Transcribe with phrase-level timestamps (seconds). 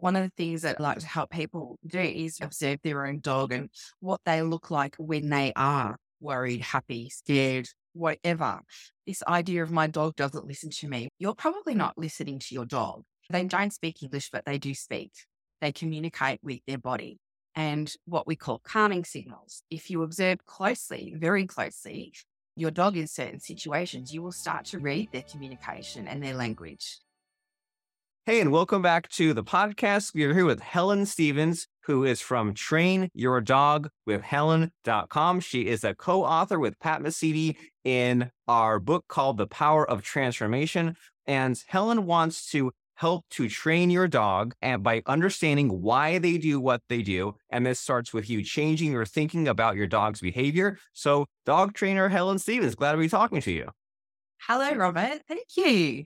[0.00, 3.20] one of the things that I like to help people do is observe their own
[3.20, 8.60] dog and what they look like when they are worried, happy, scared, whatever.
[9.06, 11.08] This idea of my dog doesn't listen to me.
[11.18, 13.02] You're probably not listening to your dog.
[13.30, 15.12] They don't speak English, but they do speak.
[15.60, 17.18] They communicate with their body
[17.54, 19.62] and what we call calming signals.
[19.70, 22.12] If you observe closely, very closely,
[22.56, 26.98] your dog in certain situations, you will start to read their communication and their language.
[28.30, 30.14] Hey, and welcome back to the podcast.
[30.14, 35.40] We are here with Helen Stevens, who is from Train Your Dog with Helen.com.
[35.40, 40.02] She is a co author with Pat Mesiti in our book called The Power of
[40.02, 40.94] Transformation.
[41.26, 46.60] And Helen wants to help to train your dog and by understanding why they do
[46.60, 47.34] what they do.
[47.50, 50.78] And this starts with you changing your thinking about your dog's behavior.
[50.92, 53.70] So, dog trainer Helen Stevens, glad to be talking to you.
[54.46, 55.22] Hello, Robert.
[55.26, 56.04] Thank you.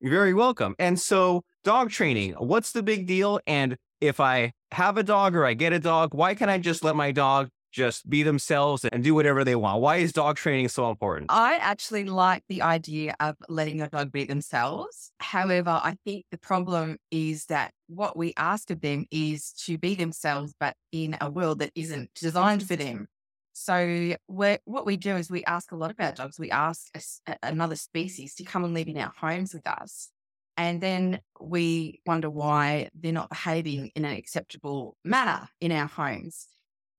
[0.00, 0.74] You're very welcome.
[0.78, 3.40] And so, dog training, what's the big deal?
[3.46, 6.84] And if I have a dog or I get a dog, why can't I just
[6.84, 9.80] let my dog just be themselves and do whatever they want?
[9.80, 11.26] Why is dog training so important?
[11.30, 15.10] I actually like the idea of letting your dog be themselves.
[15.18, 19.94] However, I think the problem is that what we ask of them is to be
[19.94, 23.08] themselves, but in a world that isn't designed for them.
[23.54, 26.38] So what we do is we ask a lot of our dogs.
[26.38, 26.88] We ask
[27.26, 30.10] a, another species to come and live in our homes with us.
[30.56, 36.48] And then we wonder why they're not behaving in an acceptable manner in our homes.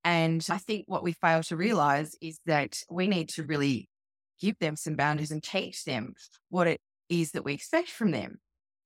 [0.06, 1.60] And I think what we fail to mm.
[1.60, 3.90] realize is that we need to really
[4.40, 6.14] give them some boundaries and teach them
[6.50, 8.38] what it is that we expect from them.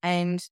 [0.01, 0.43] And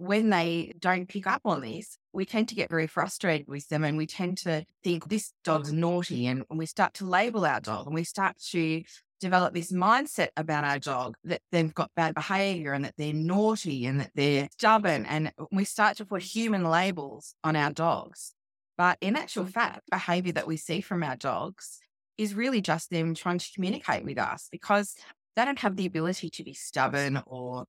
[0.00, 3.84] when they don't pick up on this, we tend to get very frustrated with them
[3.84, 7.86] and we tend to think this dog's naughty and we start to label our dog
[7.86, 8.82] and we start to
[9.20, 13.84] develop this mindset about our dog that they've got bad behavior and that they're naughty
[13.84, 15.04] and that they're stubborn.
[15.04, 18.32] And we start to put human labels on our dogs.
[18.78, 21.78] But in actual fact, behavior that we see from our dogs
[22.16, 24.94] is really just them trying to communicate with us because
[25.36, 27.66] they don't have the ability to be stubborn or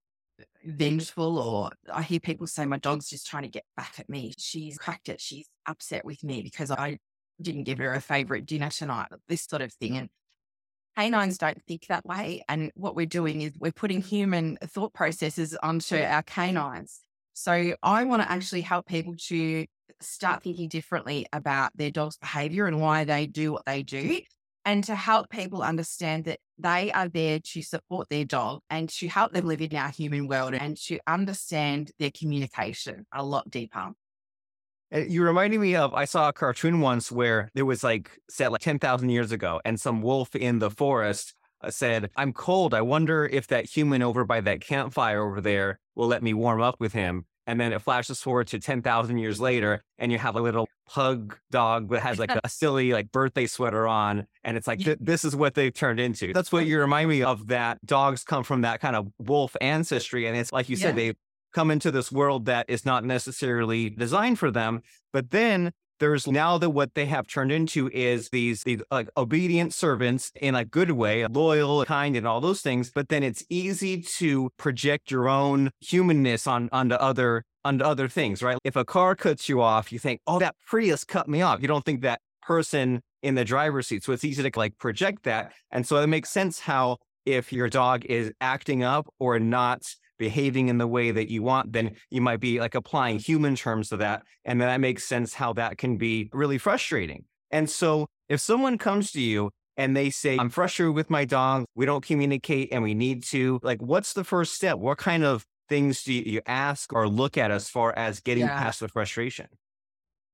[0.65, 0.77] Mm-hmm.
[0.77, 4.33] vengeful or I hear people say my dog's just trying to get back at me.
[4.37, 5.19] She's cracked it.
[5.19, 6.99] She's upset with me because I
[7.41, 9.97] didn't give her a favorite dinner tonight, this sort of thing.
[9.97, 10.09] And
[10.95, 12.43] canines don't think that way.
[12.47, 16.99] And what we're doing is we're putting human thought processes onto our canines.
[17.33, 19.65] So I want to actually help people to
[19.99, 24.19] start thinking differently about their dog's behavior and why they do what they do
[24.65, 29.07] and to help people understand that they are there to support their dog and to
[29.07, 33.91] help them live in our human world and to understand their communication a lot deeper.
[34.91, 38.61] You reminded me of I saw a cartoon once where there was like set like
[38.61, 42.73] 10,000 years ago and some wolf in the forest uh, said, "I'm cold.
[42.73, 46.61] I wonder if that human over by that campfire over there will let me warm
[46.61, 50.35] up with him." And then it flashes forward to 10,000 years later, and you have
[50.35, 54.27] a little pug dog that has like a silly like birthday sweater on.
[54.43, 56.33] And it's like, th- this is what they've turned into.
[56.33, 60.27] That's what you remind me of that dogs come from that kind of wolf ancestry.
[60.27, 61.11] And it's like you said, yeah.
[61.11, 61.13] they
[61.53, 64.81] come into this world that is not necessarily designed for them.
[65.11, 69.73] But then there's now that what they have turned into is these these like obedient
[69.73, 72.91] servants in a good way, loyal, kind, and all those things.
[72.93, 78.41] But then it's easy to project your own humanness on onto other onto other things,
[78.41, 78.57] right?
[78.63, 81.67] If a car cuts you off, you think, "Oh, that Prius cut me off." You
[81.67, 84.03] don't think that person in the driver's seat.
[84.03, 87.69] So it's easy to like project that, and so it makes sense how if your
[87.69, 89.83] dog is acting up or not
[90.21, 93.89] behaving in the way that you want, then you might be like applying human terms
[93.89, 94.21] to that.
[94.45, 97.25] And then that makes sense how that can be really frustrating.
[97.49, 101.65] And so if someone comes to you and they say, I'm frustrated with my dog,
[101.73, 104.77] we don't communicate and we need to, like, what's the first step?
[104.77, 108.59] What kind of things do you ask or look at as far as getting yeah.
[108.59, 109.47] past the frustration?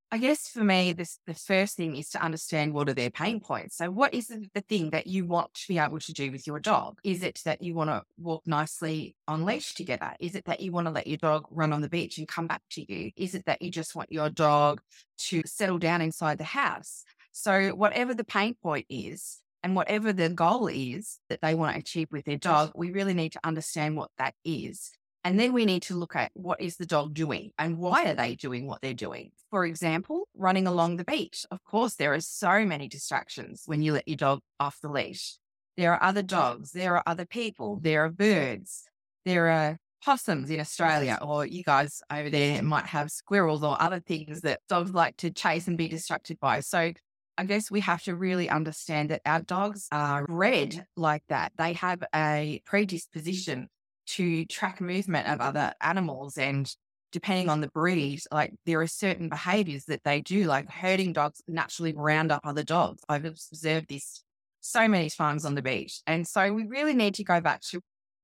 [0.10, 3.42] I guess for me, this the first thing is to understand what are their pain
[3.42, 3.76] points.
[3.76, 6.48] So, what is the, the thing that you want to be able to do with
[6.48, 7.00] your dog?
[7.04, 10.14] Is it that you want to walk nicely on leash together?
[10.22, 12.48] Is it that you want to let your dog run on the beach and come
[12.48, 13.12] back to you?
[13.18, 14.80] Is it that you just want your dog
[15.28, 17.04] to settle down inside the house?
[17.34, 21.80] So, whatever the pain point is, and whatever the goal is that they want to
[21.80, 24.92] achieve with their dog, we really need to understand what that is
[25.28, 28.14] and then we need to look at what is the dog doing and why are
[28.14, 29.32] they doing what they're doing.
[29.52, 31.46] For example, running along the beach.
[31.52, 35.38] Of course, there are so many distractions when you let your dog off the leash.
[35.76, 38.86] There are other dogs, there are other people, there are birds,
[39.26, 44.00] there are possums in Australia, or you guys over there might have squirrels or other
[44.00, 46.62] things that dogs like to chase and be distracted by.
[46.62, 46.94] So
[47.38, 51.52] I guess we have to really understand that our dogs are bred like that.
[51.58, 53.68] They have a predisposition
[54.08, 56.74] to track movement of other animals and
[57.12, 61.42] depending on the breed, like there are certain behaviors that they do, like herding dogs
[61.48, 63.04] naturally round up other dogs.
[63.08, 64.24] I've observed this
[64.62, 66.02] so many times on the beach.
[66.06, 67.82] And so we really need to go back to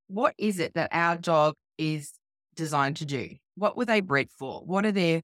[0.08, 2.12] what is it that our dog is
[2.56, 3.30] designed to do?
[3.56, 4.62] What were they bred for?
[4.66, 5.22] What are their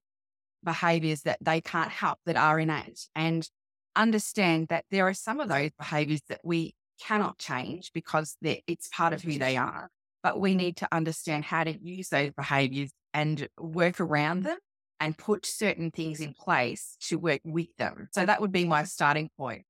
[0.64, 3.08] behaviors that they can't help that are innate?
[3.16, 3.48] And
[3.96, 6.74] understand that there are some of those behaviors that we
[7.06, 9.90] cannot change because it's part of who they are.
[10.22, 14.58] But we need to understand how to use those behaviors and work around them
[15.00, 18.10] and put certain things in place to work with them.
[18.12, 19.64] So that would be my starting point.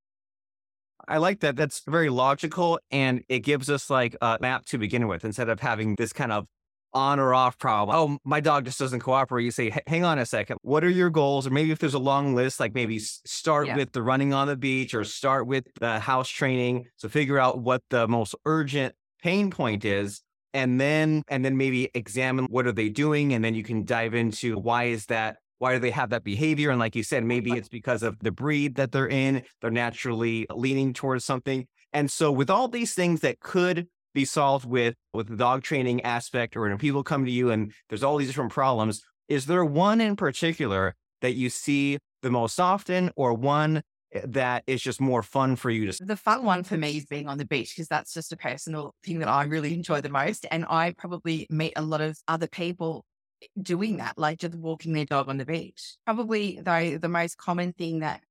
[1.08, 1.56] I like that.
[1.56, 2.80] That's very logical.
[2.92, 6.32] And it gives us like a map to begin with instead of having this kind
[6.32, 6.46] of
[6.94, 7.96] on or off problem.
[7.96, 9.44] Oh, my dog just doesn't cooperate.
[9.44, 10.58] You say, hang on a second.
[10.64, 11.46] What are your goals?
[11.46, 13.76] Or maybe if there's a long list, like maybe start yeah.
[13.76, 16.88] with the running on the beach or start with the house training.
[16.98, 20.22] So figure out what the most urgent pain point is
[20.54, 24.14] and then and then maybe examine what are they doing and then you can dive
[24.14, 26.70] into why is that why do they have that behavior?
[26.70, 30.48] And like you said maybe it's because of the breed that they're in they're naturally
[30.54, 31.68] leaning towards something.
[31.94, 36.02] And so with all these things that could be solved with with the dog training
[36.02, 39.64] aspect or when people come to you and there's all these different problems is there
[39.64, 43.82] one in particular that you see the most often or one
[44.12, 47.06] Eh, that is just more fun for you to the fun one for me is
[47.06, 50.10] being on the beach because that's just a personal thing that I really enjoy the
[50.10, 53.06] most and I probably meet a lot of other people
[53.42, 55.96] eh, doing that like just walking their dog on the beach.
[56.06, 58.22] Probably though the most common thing that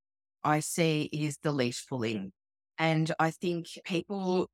[0.43, 2.31] I see is the leash pulling
[2.77, 4.49] and I think people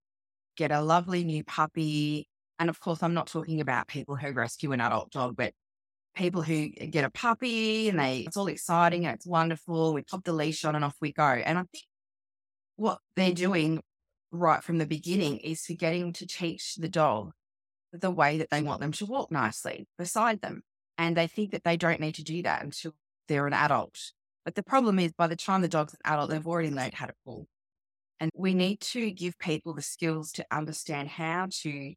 [0.57, 2.27] get a lovely new puppy
[2.59, 5.53] and of course I'm not talking about people who rescue an adult dog but
[6.15, 9.93] people who get a puppy and they it's all exciting and it's wonderful.
[9.93, 11.23] We pop the leash on and off we go.
[11.23, 11.83] And I think
[12.77, 13.81] what they're doing
[14.31, 17.31] right from the beginning is forgetting to teach the dog
[17.93, 20.61] the way that they want them to walk nicely beside them.
[20.97, 22.93] And they think that they don't need to do that until
[23.27, 23.99] they're an adult.
[24.43, 27.07] But the problem is by the time the dog's an adult, they've already learned how
[27.07, 27.47] to pull.
[28.19, 31.93] And we need to give people the skills to understand how to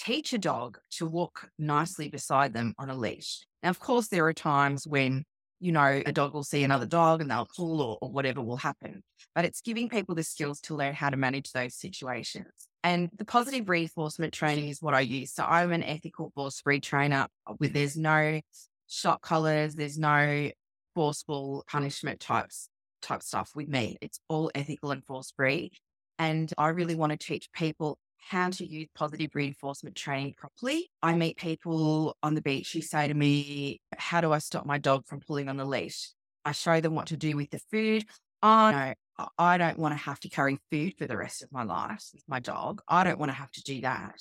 [0.00, 3.44] teach a dog to walk nicely beside them on a leash.
[3.62, 5.24] Now, of course, there are times when,
[5.60, 8.56] you know, a dog will see another dog and they'll pull or, or whatever will
[8.56, 9.02] happen.
[9.34, 12.50] But it's giving people the skills to learn how to manage those situations.
[12.82, 15.34] And the positive reinforcement training is what I use.
[15.34, 18.40] So I'm an ethical force free trainer uh, with there's no
[18.88, 20.50] shot collars, there's no
[20.94, 22.68] forceful punishment types
[23.02, 23.96] type stuff with me.
[24.00, 25.72] It's all ethical and force free.
[26.18, 30.90] And I really want to teach people how to use positive reinforcement training properly.
[31.02, 34.78] I meet people on the beach who say to me, How do I stop my
[34.78, 36.10] dog from pulling on the leash?
[36.44, 38.04] I show them what to do with the food.
[38.42, 38.94] Oh, no,
[39.38, 42.22] I don't want to have to carry food for the rest of my life with
[42.26, 42.80] my dog.
[42.88, 44.20] I don't want to have to do that.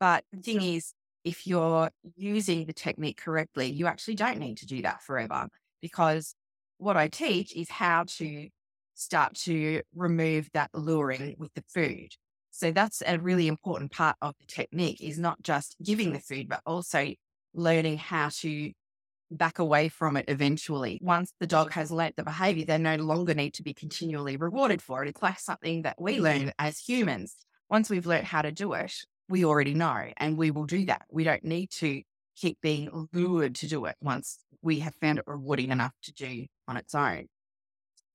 [0.00, 0.92] But the thing is,
[1.24, 5.48] if you're using the technique correctly, you actually don't need to do that forever
[5.80, 6.34] because
[6.78, 8.48] what I teach is how to
[8.94, 12.10] start to remove that luring with the food.
[12.56, 13.50] So that's a really mm-hmm.
[13.50, 17.12] important part of the technique is not just giving the food, but also
[17.52, 18.70] learning how to
[19.28, 21.00] back away from it eventually.
[21.02, 24.80] Once the dog has learnt the behavior, they no longer need to be continually rewarded
[24.80, 25.08] for it.
[25.08, 27.34] It's like something that we learn as humans.
[27.68, 28.94] Once we've learned how to do it,
[29.28, 31.02] we already know and we will do that.
[31.10, 32.02] We don't need to
[32.36, 36.46] keep being lured to do it once we have found it rewarding enough to do
[36.68, 37.26] on its own.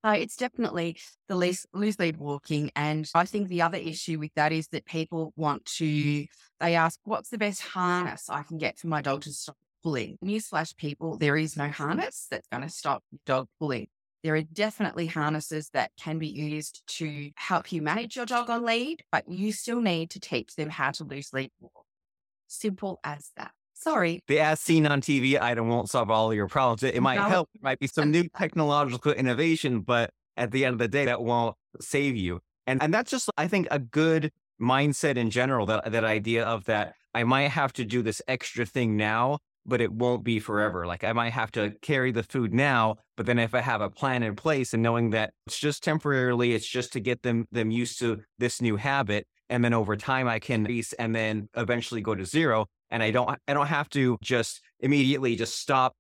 [0.06, 2.72] So it's definitely the loose, loose lead walking.
[2.76, 6.26] And I think the other issue with that is that people want to,
[6.60, 10.18] they ask, what's the best harness I can get for my dog to stop pulling?
[10.24, 13.88] Newsflash people, there is no harness that's going to stop dog pulling.
[14.24, 18.66] There are definitely harnesses that can be used to help you manage your dog on
[18.66, 21.86] lead, but you still need to teach them how to loose lead walk.
[22.48, 23.52] Simple as that.
[23.80, 24.22] Sorry.
[24.28, 26.84] The as seen on TV item won't solve all your problems.
[26.84, 27.30] It, it might no.
[27.30, 27.50] help.
[27.56, 31.22] It might be some new technological innovation, but at the end of the day, that
[31.22, 32.42] won't save you.
[32.68, 34.32] And and that's just, I think, a good
[34.62, 35.66] mindset in general.
[35.66, 39.80] That that idea of that I might have to do this extra thing now, but
[39.80, 40.46] it won't be mm-hmm.
[40.46, 40.86] forever.
[40.86, 43.90] Like I might have to carry the food now, but then if I have a
[43.90, 47.72] plan in place and knowing that it's just temporarily, it's just to get them them
[47.72, 52.02] used to this new habit, and then over time I can increase and then eventually
[52.02, 55.94] go to zero and I don't I don't have to just immediately just stop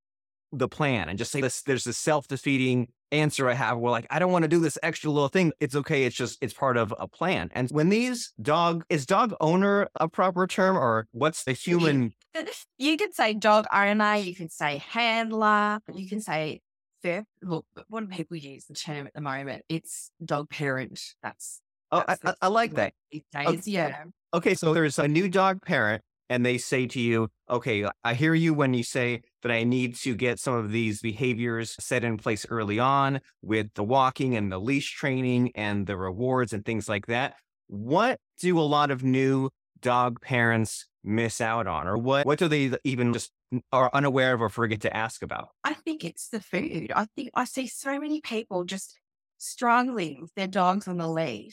[0.52, 4.20] the plan and just say this there's a self-defeating answer I have where like I
[4.20, 5.52] don't want to do this extra little thing.
[5.60, 6.06] It's okay.
[6.06, 7.50] It's just it's part of a plan.
[7.54, 12.14] And when these dog is dog owner a proper term or what's the human
[12.78, 16.62] you can say dog owner, you can say handler, you can say
[17.02, 19.64] fair look, what do people use the term at the moment?
[19.70, 21.02] It's dog parent.
[21.24, 22.94] That's Oh, I, I, I, like that.
[23.36, 23.60] Okay.
[23.66, 24.04] Yeah.
[24.32, 28.34] Okay, so there's a new dog parent and they say to you, okay, I hear
[28.34, 32.18] you when you say that I need to get some of these behaviors set in
[32.18, 36.88] place early on with the walking and the leash training and the rewards and things
[36.88, 37.36] like that.
[37.68, 39.50] What do a lot of new
[39.82, 41.88] dog parents miss out on?
[41.88, 43.32] Or what, what do they even just
[43.72, 45.50] are unaware of or forget to ask about?
[45.64, 46.92] I think it's the food.
[46.96, 49.00] I think I see so many people just
[49.38, 51.52] struggling with their dogs on the lead.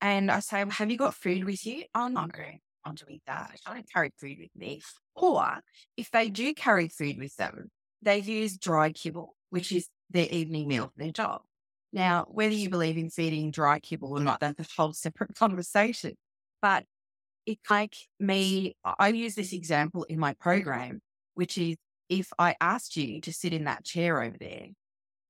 [0.00, 1.84] And I say, Have you got food with you?
[1.94, 2.26] Oh, no,
[2.84, 3.58] I'm doing that.
[3.66, 4.80] I don't carry food with me.
[5.14, 5.60] Or
[5.96, 7.70] if they do carry food with them,
[8.02, 11.42] they use dry kibble, which is their evening meal for their dog.
[11.92, 16.14] Now, whether you believe in feeding dry kibble or not, that's a whole separate conversation.
[16.62, 16.84] But
[17.46, 21.00] it's like me, I use this example in my program,
[21.34, 21.76] which is
[22.08, 24.68] if I asked you to sit in that chair over there,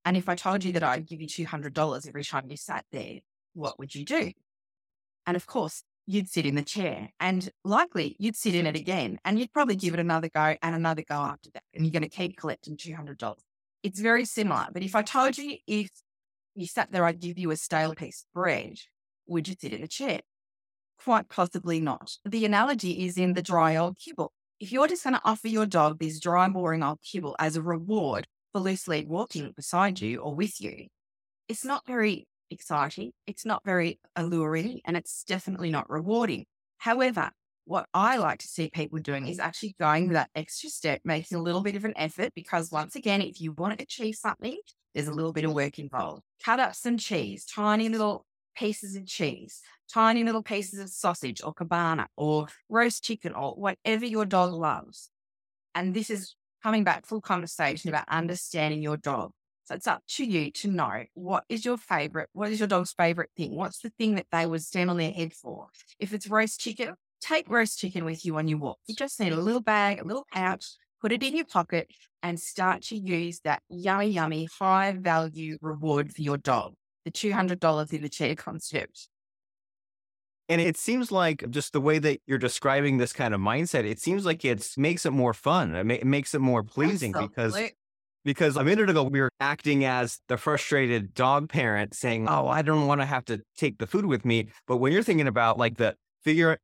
[0.05, 3.21] and if I told you that I'd give you $200 every time you sat there,
[3.55, 4.33] what would you do?
[5.27, 9.19] And of course, you'd sit in the chair and likely you'd sit in it again
[9.25, 11.63] and you'd probably give it another go and another go after that.
[11.73, 13.35] And you're going to keep collecting $200.
[13.83, 14.67] It's very similar.
[14.73, 15.89] But if I told you if
[16.55, 18.79] you sat there, I'd give you a stale piece of bread,
[19.29, 20.21] would you sit in a chair?
[21.03, 22.17] Quite possibly not.
[22.25, 24.33] The analogy is in the dry old kibble.
[24.59, 27.63] If you're just going to offer your dog this dry, boring old kibble as a
[27.63, 30.89] reward for loose lead walking beside you or with you,
[31.49, 33.13] it's not very exciting.
[33.27, 34.81] It's not very alluring mm.
[34.85, 36.47] and it's definitely not rewarding.
[36.79, 37.31] However,
[37.65, 41.43] what I like to see people doing is actually going that extra step, making a
[41.43, 44.59] little bit of an effort because once again, if you want to achieve something,
[44.95, 46.23] there's a little bit of work involved.
[46.45, 48.27] Cut up some cheese, tiny little
[48.57, 49.61] pieces of cheese,
[49.93, 55.11] tiny little pieces of sausage or cabana or roast chicken or whatever your dog loves.
[55.75, 59.33] And this is coming back full conversation about understanding your dog.
[59.71, 62.93] So it's up to you to know what is your favorite, what is your dog's
[62.93, 63.55] favorite thing?
[63.55, 65.69] What's the thing that they would stand on their head for?
[66.01, 68.81] If it's roast chicken, take roast chicken with you on your walk.
[68.89, 70.67] You just need a little bag, a little pouch,
[71.01, 71.89] put it in your pocket
[72.21, 76.75] and start to use that yummy, yummy, high value reward for your dog,
[77.05, 79.09] the $200 in the chair concept.
[80.49, 84.01] And it seems like just the way that you're describing this kind of mindset, it
[84.01, 85.77] seems like it makes it more fun.
[85.77, 87.29] It, ma- it makes it more pleasing Absolutely.
[87.29, 87.71] because
[88.25, 92.63] because a minute ago we were acting as the frustrated dog parent saying, "Oh, I
[92.63, 95.59] don't want to have to take the food with me." But when you're thinking about
[95.59, 96.59] like the figure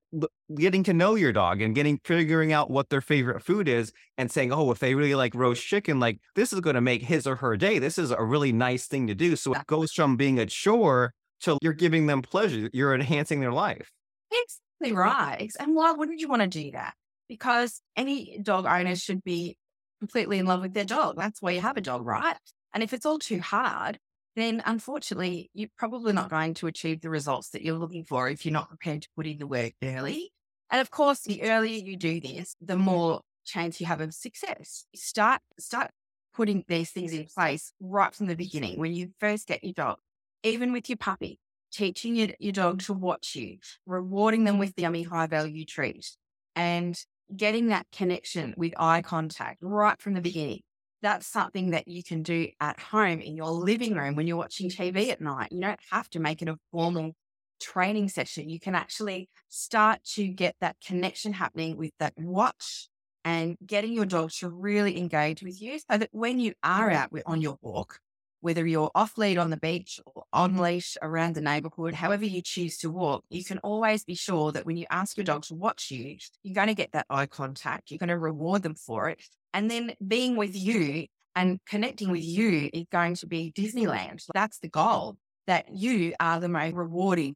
[0.54, 4.30] getting to know your dog and getting figuring out what their favorite food is and
[4.30, 7.26] saying, "Oh, if they really like roast chicken, like this is going to make his
[7.26, 7.78] or her day.
[7.78, 11.12] This is a really nice thing to do." So it goes from being a chore
[11.40, 12.70] to you're giving them pleasure.
[12.72, 13.90] You're enhancing their life.
[14.30, 15.50] Exactly right.
[15.58, 16.94] And why wouldn't you want to do that?
[17.28, 19.56] Because any dog owner should be
[19.98, 21.16] completely in love with their dog.
[21.16, 22.36] That's why you have a dog, right?
[22.74, 23.98] And if it's all too hard,
[24.34, 28.44] then unfortunately, you're probably not going to achieve the results that you're looking for if
[28.44, 30.30] you're not prepared to put in the work early.
[30.70, 34.84] And of course, the earlier you do this, the more chance you have of success.
[34.94, 35.90] Start start
[36.34, 39.96] putting these things in place right from the beginning when you first get your dog,
[40.42, 41.40] even with your puppy,
[41.72, 46.10] teaching your, your dog to watch you, rewarding them with the yummy high value treat,
[46.54, 47.02] and
[47.34, 50.60] getting that connection with eye contact right from the beginning.
[51.02, 54.70] That's something that you can do at home in your living room when you're watching
[54.70, 55.52] TV at night.
[55.52, 57.12] You don't have to make it a formal
[57.60, 58.48] training session.
[58.48, 62.88] You can actually start to get that connection happening with that watch
[63.24, 67.10] and getting your dog to really engage with you so that when you are out
[67.26, 67.98] on your walk,
[68.40, 70.60] whether you're off lead on the beach or on mm-hmm.
[70.60, 74.66] leash around the neighborhood, however you choose to walk, you can always be sure that
[74.66, 77.90] when you ask your dog to watch you, you're going to get that eye contact.
[77.90, 79.22] You're going to reward them for it.
[79.54, 84.24] And then being with you and connecting with you is going to be Disneyland.
[84.34, 85.16] That's the goal
[85.46, 87.34] that you are the most rewarding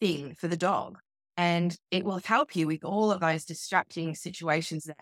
[0.00, 0.98] thing for the dog.
[1.36, 4.96] And it will help you with all of those distracting situations that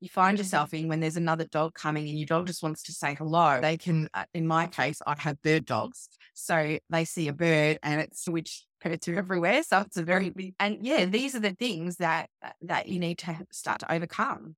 [0.00, 2.92] you find yourself in when there's another dog coming and your dog just wants to
[2.92, 3.60] say hello.
[3.60, 6.08] They can, uh, in my case, I have bird dogs.
[6.34, 9.62] So they see a bird and it's which are everywhere.
[9.62, 12.98] So it's a very big, and yeah, these are the things that, uh, that you
[12.98, 14.56] need to start to overcome.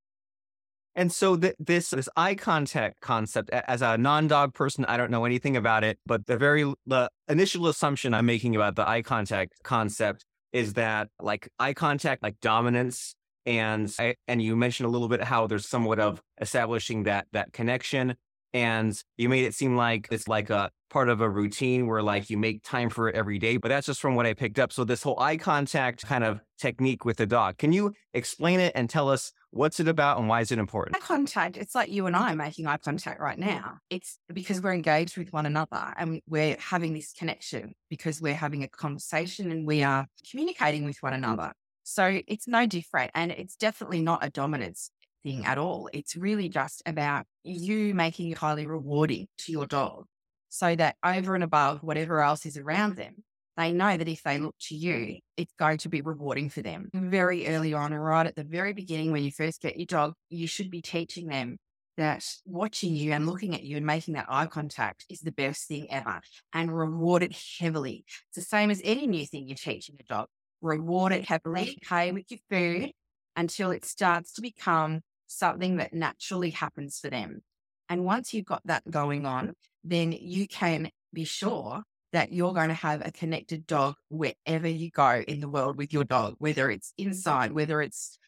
[0.97, 5.27] And so th- this this eye contact concept, as a non-dog person, I don't know
[5.27, 9.53] anything about it, but the very the initial assumption I'm making about the eye contact
[9.63, 10.25] concept
[10.55, 13.15] is that like eye contact, like dominance,
[13.47, 17.53] and I, and you mentioned a little bit how there's somewhat of establishing that that
[17.53, 18.17] connection
[18.53, 22.31] and you made it seem like it's like a part of a routine where like
[22.31, 24.73] you make time for it every day but that's just from what i picked up.
[24.73, 28.73] So this whole eye contact kind of technique with the dog can you explain it
[28.75, 30.97] and tell us what's it about and why is it important?
[30.97, 33.79] Eye contact it's like you and i making eye contact right now.
[33.91, 38.63] It's because we're engaged with one another and we're having this connection because we're having
[38.65, 41.53] a conversation and we are communicating with one another
[41.89, 43.13] So it's no different.
[43.15, 44.91] And it's definitely not a dominance
[45.23, 45.47] thing mm.
[45.47, 45.89] at all.
[45.93, 50.05] It's really just about you making it highly rewarding to your dog
[50.49, 53.23] so that over and above whatever else is around them,
[53.57, 56.91] they know that if they look to you, it's going to be rewarding for them.
[56.93, 60.15] Very early on, and right at the very beginning, when you first get your dog,
[60.29, 61.57] you should be teaching them
[61.97, 65.67] that watching you and looking at you and making that eye contact is the best
[65.69, 66.21] thing ever
[66.53, 68.05] and reward it heavily.
[68.29, 70.27] It's the same as any new thing you're teaching a dog.
[70.67, 72.91] Reward it heavily, pay with your food
[73.37, 77.43] until it starts to become something that naturally happens for them.
[77.89, 79.55] And once you've got that going on,
[79.85, 81.83] then you can be sure
[82.13, 85.93] that you're going to have a connected dog wherever you go in the world with
[85.93, 88.19] your dog, whether it's inside, whether it's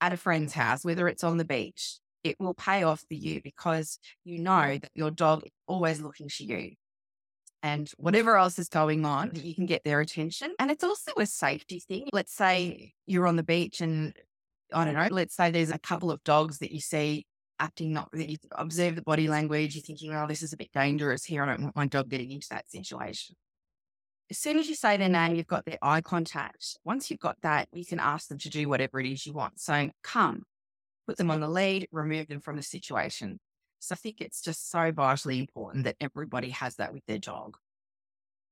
[0.00, 1.98] at a friend's house, whether it's on the beach.
[2.24, 6.28] It will pay off for you because you know that your dog is always looking
[6.28, 6.72] to you.
[7.66, 10.54] And whatever else is going on, you can get their attention.
[10.60, 12.08] And it's also a safety thing.
[12.12, 12.92] Let's say mm.
[13.06, 14.16] you're on the beach and
[14.72, 17.26] I don't know, let's say there's a couple of dogs that you see
[17.58, 20.70] acting not that you observe the body language, you're thinking, oh, this is a bit
[20.72, 21.42] dangerous here.
[21.42, 23.34] I don't want my dog getting into that situation.
[24.30, 26.78] As soon as you say their name, you've got their eye contact.
[26.84, 29.58] Once you've got that, you can ask them to do whatever it is you want.
[29.58, 30.44] So come,
[31.08, 31.42] put them on mm.
[31.42, 33.40] the lead, remove them from the situation.
[33.86, 37.56] So I think it's just so vitally important that everybody has that with their dog.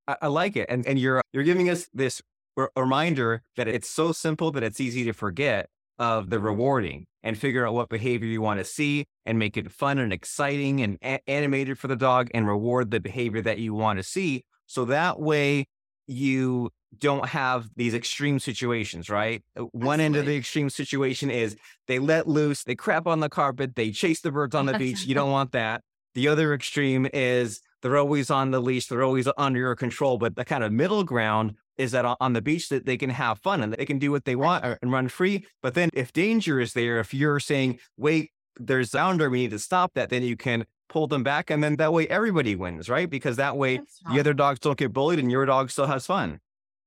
[0.06, 0.66] I, I like it.
[0.68, 2.22] And and you're you're giving us this
[2.56, 7.36] r- reminder that it's so simple that it's easy to forget of the rewarding and
[7.36, 10.98] figure out what behavior you want to see and make it fun and exciting and
[11.02, 14.44] a- animated for the dog and reward the behavior that you want to see.
[14.66, 15.66] So that way
[16.06, 19.42] you don't have these extreme situations, right?
[19.56, 19.80] Absolutely.
[19.80, 21.56] Uh, one end of the extreme situation is
[21.86, 25.04] they let loose, they crap on the carpet, they chase the birds on the beach.
[25.04, 25.82] You don't want that.
[26.14, 30.18] The other extreme is they're always on the leash, they're always under your control.
[30.18, 33.40] But the kind of middle ground is that on the beach that they can have
[33.40, 35.46] fun and they can do what they want uh, and run free.
[35.62, 39.58] But then if danger is there, if you're saying, wait, there's boundary, we need to
[39.58, 41.50] stop that, then you can pull them back.
[41.50, 43.08] And then that way everybody wins, right?
[43.08, 44.14] Because that way right.
[44.14, 46.40] the other dogs don't get bullied and your dog still has fun.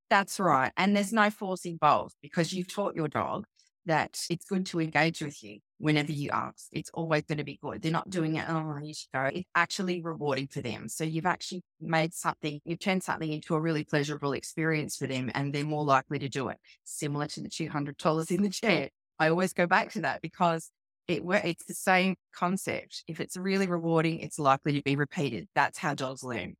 [0.09, 0.71] That's right.
[0.77, 3.45] And there's no force involved because you've taught your dog
[3.87, 6.67] that it's good to engage with you whenever you ask.
[6.71, 7.81] It's always going to be good.
[7.81, 9.29] They're not doing it, oh, you should go.
[9.33, 10.89] It's actually rewarding for them.
[10.89, 15.31] So you've actually made something, you've turned something into a really pleasurable experience for them
[15.33, 16.57] and they're more likely to do it.
[16.83, 18.89] Similar to the $200 in the chair.
[19.19, 20.69] I always go back to that because
[21.07, 23.03] it it's the same concept.
[23.07, 25.47] If it's really rewarding, it's likely to be repeated.
[25.55, 26.55] That's how dogs learn.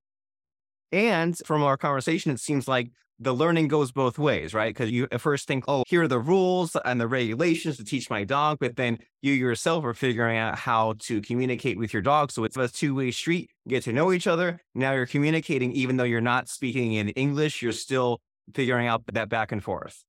[0.92, 4.74] And from our conversation, it seems like the learning goes both ways, right?
[4.74, 8.10] Because you at first think, oh, here are the rules and the regulations to teach
[8.10, 12.32] my dog, but then you yourself are figuring out how to communicate with your dog.
[12.32, 13.50] So it's a two way street.
[13.68, 14.62] Get to know each other.
[14.76, 18.22] Now you're communicating, even though you're not speaking in English, you're still
[18.54, 20.04] figuring out that back and forth.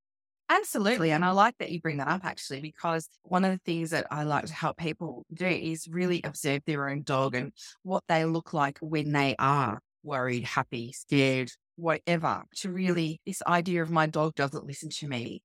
[0.51, 1.11] Absolutely.
[1.11, 4.07] And I like that you bring that up actually, because one of the things that
[4.11, 8.25] I like to help people do is really observe their own dog and what they
[8.25, 14.07] look like when they are worried, happy, scared, whatever, to really, this idea of my
[14.07, 15.43] dog doesn't listen to me,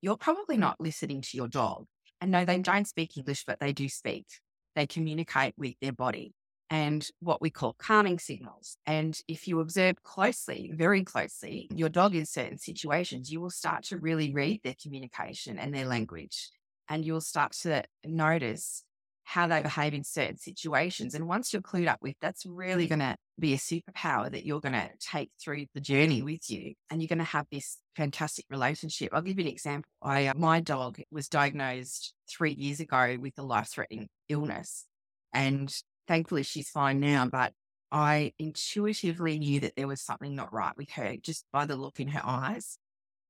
[0.00, 1.86] you're probably not listening to your dog.
[2.20, 4.26] And no, they don't speak English, but they do speak.
[4.74, 6.32] They communicate with their body
[6.72, 8.78] and what we call calming signals.
[8.86, 13.84] And if you observe closely, very closely, your dog in certain situations, you will start
[13.84, 16.48] to really read their communication and their language.
[16.88, 18.84] And you'll start to notice
[19.24, 21.14] how they behave in certain situations.
[21.14, 24.60] And once you're clued up with, that's really going to be a superpower that you're
[24.60, 26.72] going to take through the journey with you.
[26.88, 29.10] And you're going to have this fantastic relationship.
[29.12, 29.90] I'll give you an example.
[30.00, 34.86] I, uh, my dog was diagnosed three years ago with a life threatening illness.
[35.34, 35.72] And
[36.08, 37.52] thankfully she's fine now, but
[37.90, 42.00] I intuitively knew that there was something not right with her just by the look
[42.00, 42.78] in her eyes.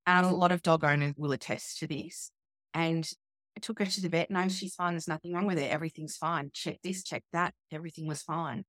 [0.07, 0.39] And a mm.
[0.39, 2.31] lot of dog owners will attest to this.
[2.73, 3.09] And
[3.57, 4.31] I took her to the vet.
[4.31, 4.95] No, she's fine.
[4.95, 5.69] There's nothing wrong with her.
[5.69, 6.51] Everything's fine.
[6.53, 7.55] Check this, check that.
[7.71, 8.65] Everything was fine.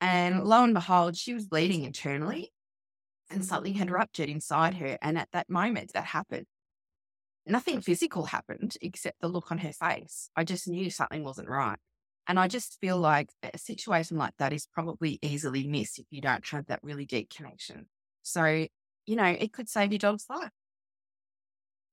[0.00, 2.52] And lo and behold, she was bleeding internally
[3.30, 4.98] and something had ruptured inside her.
[5.02, 6.46] And at that moment, that happened.
[7.46, 10.30] Nothing physical happened except the look on her face.
[10.36, 11.78] I just knew something wasn't right.
[12.28, 16.20] And I just feel like a situation like that is probably easily missed if you
[16.20, 17.86] don't have that really deep connection.
[18.22, 18.66] So,
[19.06, 20.50] you know, it could save your dog's life.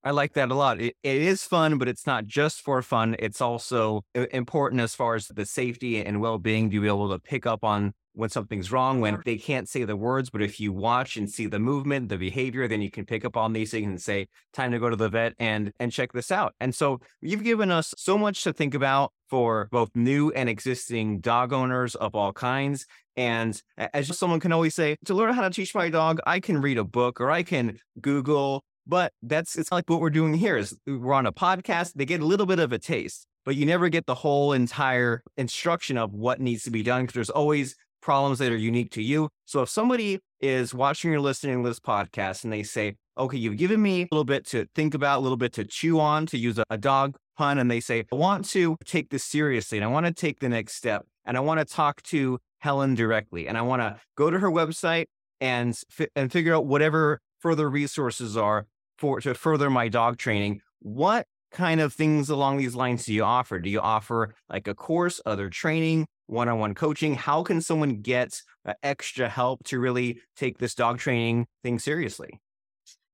[0.03, 0.81] I like that a lot.
[0.81, 3.15] It, it is fun, but it's not just for fun.
[3.19, 7.19] It's also important as far as the safety and well being to be able to
[7.19, 10.71] pick up on when something's wrong, when they can't say the words, but if you
[10.71, 13.87] watch and see the movement, the behavior, then you can pick up on these things
[13.87, 16.53] and say, time to go to the vet and and check this out.
[16.59, 21.19] And so you've given us so much to think about for both new and existing
[21.21, 22.85] dog owners of all kinds.
[23.15, 26.61] And as someone can always say, to learn how to teach my dog, I can
[26.61, 30.57] read a book or I can Google But that's it's like what we're doing here
[30.57, 31.93] is we're on a podcast.
[31.93, 35.23] They get a little bit of a taste, but you never get the whole entire
[35.37, 39.01] instruction of what needs to be done because there's always problems that are unique to
[39.01, 39.29] you.
[39.45, 43.57] So if somebody is watching or listening to this podcast and they say, okay, you've
[43.57, 46.37] given me a little bit to think about, a little bit to chew on, to
[46.37, 49.85] use a, a dog pun, and they say, I want to take this seriously and
[49.85, 53.47] I want to take the next step and I want to talk to Helen directly
[53.47, 55.05] and I want to go to her website
[55.39, 60.61] and fi- and figure out whatever further resources are for to further my dog training.
[60.79, 63.59] What kind of things along these lines do you offer?
[63.59, 67.15] Do you offer like a course, other training, one-on-one coaching?
[67.15, 72.39] How can someone get uh, extra help to really take this dog training thing seriously?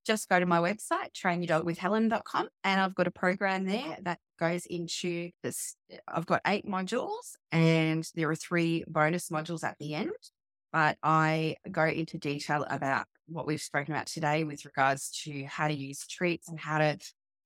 [0.06, 5.30] Just go to my website, trainyourdogwithhelen.com, and I've got a program there that goes into
[5.43, 5.76] this.
[6.08, 10.12] I've got eight modules, and there are three bonus modules at the end.
[10.72, 15.67] But I go into detail about what we've spoken about today with regards to how
[15.67, 16.98] to use treats and how to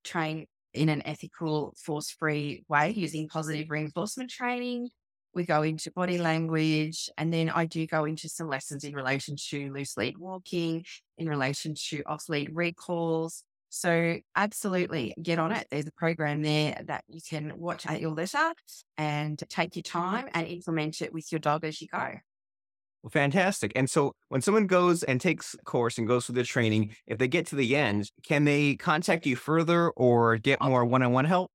[0.04, 4.90] train in an ethical, force free way using positive reinforcement training.
[5.34, 9.36] We go into body language, and then I do go into some lessons in relation
[9.50, 10.84] to loose lead walking,
[11.18, 13.44] in relation to off lead recalls.
[13.70, 15.66] So, absolutely get on it.
[15.70, 18.52] There's a program there that you can watch at your leisure
[18.96, 22.18] and take your time and implement it with your dog as you go.
[23.02, 23.72] Well, fantastic.
[23.76, 27.18] And so when someone goes and takes a course and goes through the training, if
[27.18, 30.68] they get to the end, can they contact you further or get Oh.
[30.68, 31.50] more one on one help?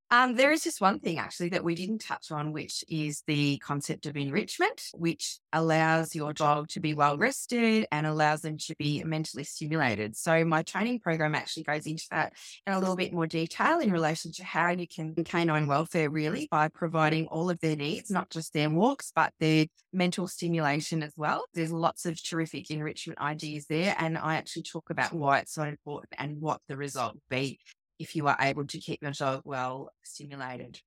[0.09, 3.57] Um, there is just one thing actually that we didn't touch on, which is the
[3.57, 8.75] concept of enrichment, which allows your dog to be well rested and allows them to
[8.79, 10.15] be mentally stimulated.
[10.15, 12.31] So, my training program actually goes into that
[12.65, 16.47] in a little bit more detail in relation to how you can canine welfare really
[16.49, 21.13] by providing all of their needs, not just their walks, but their mental stimulation as
[21.17, 21.43] well.
[21.53, 23.93] There's lots of terrific enrichment ideas there.
[23.99, 27.59] And I actually talk about why it's so important and what the result be
[27.99, 30.81] if you are able to keep yourself well stimulated.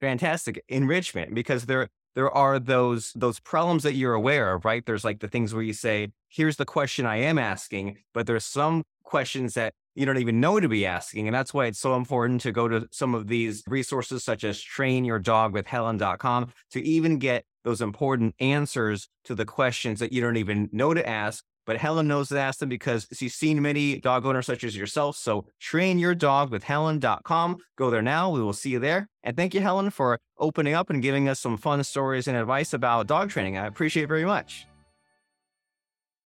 [0.00, 4.84] Fantastic enrichment because there there are those those problems that you're aware of, right?
[4.84, 8.44] There's like the things where you say, "Here's the question I am asking," but there's
[8.44, 11.96] some questions that you don't even know to be asking, and that's why it's so
[11.96, 17.80] important to go to some of these resources such as trainyourdogwithhelen.com to even get those
[17.80, 22.28] important answers to the questions that you don't even know to ask but Helen knows
[22.28, 25.16] to ask them because she's seen many dog owners such as yourself.
[25.16, 27.56] So trainyourdogwithhelen.com.
[27.76, 28.30] Go there now.
[28.30, 29.08] We will see you there.
[29.22, 32.72] And thank you, Helen, for opening up and giving us some fun stories and advice
[32.72, 33.58] about dog training.
[33.58, 34.66] I appreciate it very much.